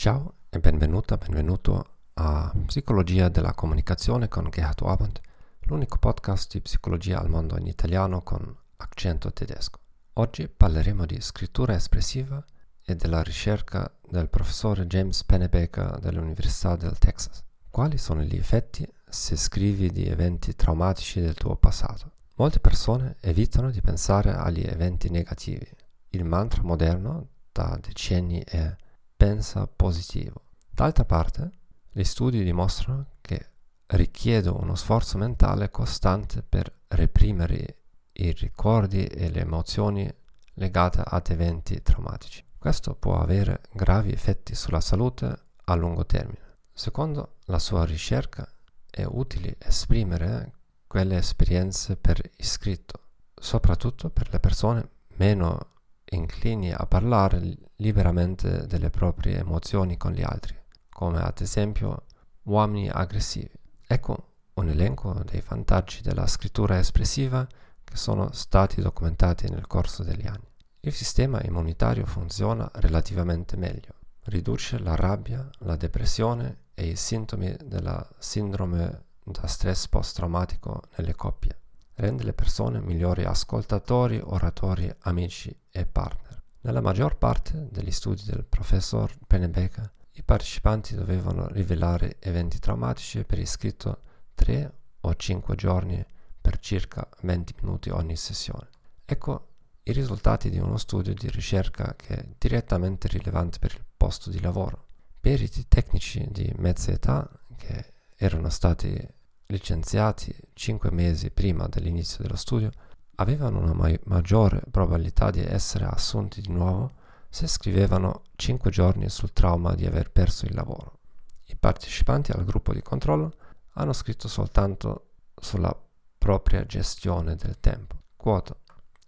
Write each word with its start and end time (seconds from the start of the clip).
Ciao 0.00 0.36
e 0.48 0.58
benvenuta, 0.60 1.18
benvenuto 1.18 1.84
a 2.14 2.50
Psicologia 2.64 3.28
della 3.28 3.52
comunicazione 3.52 4.28
con 4.28 4.48
Gerhard 4.48 4.80
Abend, 4.80 5.20
l'unico 5.64 5.98
podcast 5.98 6.54
di 6.54 6.62
psicologia 6.62 7.20
al 7.20 7.28
mondo 7.28 7.58
in 7.58 7.66
italiano 7.66 8.22
con 8.22 8.56
accento 8.78 9.30
tedesco. 9.30 9.78
Oggi 10.14 10.48
parleremo 10.48 11.04
di 11.04 11.20
scrittura 11.20 11.74
espressiva 11.74 12.42
e 12.82 12.96
della 12.96 13.22
ricerca 13.22 13.94
del 14.08 14.30
professore 14.30 14.86
James 14.86 15.22
Pennebaker 15.22 15.98
dell'Università 15.98 16.76
del 16.76 16.96
Texas. 16.96 17.44
Quali 17.68 17.98
sono 17.98 18.22
gli 18.22 18.36
effetti 18.36 18.90
se 19.06 19.36
scrivi 19.36 19.90
di 19.90 20.06
eventi 20.06 20.56
traumatici 20.56 21.20
del 21.20 21.34
tuo 21.34 21.56
passato? 21.56 22.12
Molte 22.36 22.58
persone 22.58 23.16
evitano 23.20 23.70
di 23.70 23.82
pensare 23.82 24.32
agli 24.32 24.62
eventi 24.62 25.10
negativi. 25.10 25.68
Il 26.08 26.24
mantra 26.24 26.62
moderno 26.62 27.26
da 27.52 27.78
decenni 27.78 28.42
è 28.46 28.74
pensa 29.20 29.66
positivo. 29.66 30.44
D'altra 30.70 31.04
parte, 31.04 31.50
gli 31.90 32.04
studi 32.04 32.42
dimostrano 32.42 33.16
che 33.20 33.50
richiede 33.88 34.48
uno 34.48 34.74
sforzo 34.74 35.18
mentale 35.18 35.70
costante 35.70 36.42
per 36.42 36.72
reprimere 36.88 37.80
i 38.12 38.32
ricordi 38.32 39.04
e 39.04 39.28
le 39.28 39.40
emozioni 39.40 40.10
legate 40.54 41.02
ad 41.04 41.28
eventi 41.28 41.82
traumatici. 41.82 42.42
Questo 42.56 42.94
può 42.94 43.20
avere 43.20 43.60
gravi 43.74 44.10
effetti 44.10 44.54
sulla 44.54 44.80
salute 44.80 45.48
a 45.64 45.74
lungo 45.74 46.06
termine. 46.06 46.56
Secondo 46.72 47.36
la 47.44 47.58
sua 47.58 47.84
ricerca 47.84 48.50
è 48.88 49.04
utile 49.04 49.56
esprimere 49.58 50.54
quelle 50.86 51.18
esperienze 51.18 51.96
per 51.96 52.18
iscritto, 52.38 53.08
soprattutto 53.34 54.08
per 54.08 54.30
le 54.32 54.40
persone 54.40 54.88
meno 55.16 55.72
inclini 56.10 56.72
a 56.72 56.86
parlare 56.86 57.56
liberamente 57.76 58.66
delle 58.66 58.90
proprie 58.90 59.38
emozioni 59.38 59.96
con 59.96 60.12
gli 60.12 60.22
altri, 60.22 60.56
come 60.88 61.20
ad 61.20 61.40
esempio 61.40 62.04
uomini 62.44 62.88
aggressivi. 62.88 63.50
Ecco 63.86 64.28
un 64.54 64.68
elenco 64.68 65.12
dei 65.24 65.42
vantaggi 65.46 66.02
della 66.02 66.26
scrittura 66.26 66.78
espressiva 66.78 67.46
che 67.82 67.96
sono 67.96 68.32
stati 68.32 68.80
documentati 68.80 69.48
nel 69.48 69.66
corso 69.66 70.02
degli 70.02 70.26
anni. 70.26 70.48
Il 70.80 70.92
sistema 70.92 71.40
immunitario 71.42 72.06
funziona 72.06 72.68
relativamente 72.74 73.56
meglio, 73.56 73.94
riduce 74.24 74.78
la 74.78 74.94
rabbia, 74.94 75.48
la 75.60 75.76
depressione 75.76 76.64
e 76.74 76.88
i 76.88 76.96
sintomi 76.96 77.54
della 77.64 78.06
sindrome 78.18 79.04
da 79.22 79.46
stress 79.46 79.86
post-traumatico 79.88 80.82
nelle 80.96 81.14
coppie 81.14 81.59
rende 82.00 82.24
le 82.24 82.32
persone 82.32 82.80
migliori 82.80 83.24
ascoltatori, 83.24 84.20
oratori, 84.22 84.92
amici 85.00 85.54
e 85.70 85.86
partner. 85.86 86.42
Nella 86.62 86.80
maggior 86.80 87.16
parte 87.16 87.68
degli 87.70 87.90
studi 87.90 88.24
del 88.24 88.44
professor 88.44 89.12
Pennebaker, 89.26 89.92
i 90.12 90.22
partecipanti 90.22 90.94
dovevano 90.94 91.46
rivelare 91.48 92.16
eventi 92.20 92.58
traumatici 92.58 93.24
per 93.24 93.38
iscritto 93.38 94.02
3 94.34 94.72
o 95.00 95.14
5 95.14 95.54
giorni 95.54 96.04
per 96.40 96.58
circa 96.58 97.06
20 97.22 97.54
minuti 97.60 97.90
ogni 97.90 98.16
sessione. 98.16 98.68
Ecco 99.04 99.48
i 99.82 99.92
risultati 99.92 100.50
di 100.50 100.58
uno 100.58 100.76
studio 100.76 101.14
di 101.14 101.30
ricerca 101.30 101.94
che 101.96 102.14
è 102.14 102.26
direttamente 102.38 103.08
rilevante 103.08 103.58
per 103.58 103.72
il 103.72 103.84
posto 103.96 104.30
di 104.30 104.40
lavoro. 104.40 104.86
Periti 105.20 105.66
tecnici 105.68 106.26
di 106.30 106.52
mezza 106.56 106.92
età 106.92 107.28
che 107.56 107.92
erano 108.16 108.48
stati 108.48 109.18
licenziati 109.50 110.34
5 110.54 110.90
mesi 110.90 111.30
prima 111.30 111.66
dell'inizio 111.66 112.22
dello 112.22 112.36
studio 112.36 112.70
avevano 113.16 113.58
una 113.58 113.74
ma- 113.74 113.98
maggiore 114.04 114.62
probabilità 114.70 115.30
di 115.30 115.40
essere 115.40 115.84
assunti 115.84 116.40
di 116.40 116.50
nuovo 116.50 116.92
se 117.28 117.46
scrivevano 117.46 118.22
5 118.36 118.70
giorni 118.70 119.08
sul 119.08 119.32
trauma 119.32 119.74
di 119.74 119.86
aver 119.86 120.10
perso 120.10 120.46
il 120.46 120.54
lavoro. 120.54 120.98
I 121.44 121.56
partecipanti 121.56 122.32
al 122.32 122.44
gruppo 122.44 122.72
di 122.72 122.82
controllo 122.82 123.32
hanno 123.74 123.92
scritto 123.92 124.28
soltanto 124.28 125.10
sulla 125.34 125.74
propria 126.18 126.64
gestione 126.64 127.34
del 127.36 127.58
tempo. 127.60 127.96
Quoto. 128.16 128.58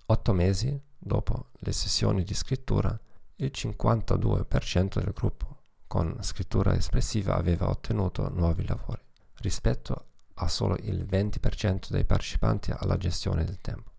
8 0.06 0.32
mesi 0.32 0.78
dopo 0.98 1.46
le 1.54 1.72
sessioni 1.72 2.22
di 2.22 2.34
scrittura, 2.34 2.98
il 3.36 3.50
52% 3.52 5.02
del 5.02 5.12
gruppo 5.14 5.56
con 5.86 6.16
scrittura 6.20 6.74
espressiva 6.74 7.36
aveva 7.36 7.68
ottenuto 7.68 8.28
nuovi 8.28 8.66
lavori, 8.66 9.02
rispetto 9.36 10.06
ha 10.34 10.48
solo 10.48 10.76
il 10.80 11.04
20% 11.04 11.90
dei 11.90 12.04
partecipanti 12.04 12.72
alla 12.74 12.96
gestione 12.96 13.44
del 13.44 13.60
tempo. 13.60 13.90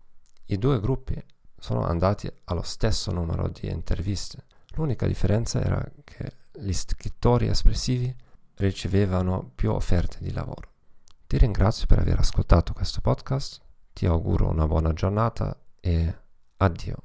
I 0.46 0.58
due 0.58 0.80
gruppi 0.80 1.22
sono 1.58 1.84
andati 1.84 2.30
allo 2.44 2.62
stesso 2.62 3.10
numero 3.12 3.48
di 3.48 3.68
interviste. 3.68 4.44
L'unica 4.74 5.06
differenza 5.06 5.60
era 5.60 5.82
che 6.04 6.32
gli 6.52 6.72
scrittori 6.72 7.46
espressivi 7.46 8.14
ricevevano 8.56 9.50
più 9.54 9.72
offerte 9.72 10.18
di 10.20 10.32
lavoro. 10.32 10.72
Ti 11.26 11.38
ringrazio 11.38 11.86
per 11.86 11.98
aver 11.98 12.18
ascoltato 12.18 12.72
questo 12.72 13.00
podcast, 13.00 13.60
ti 13.92 14.06
auguro 14.06 14.48
una 14.48 14.66
buona 14.66 14.92
giornata 14.92 15.56
e 15.80 16.14
addio. 16.58 17.02